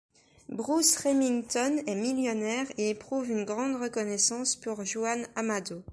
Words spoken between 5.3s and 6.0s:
Amado.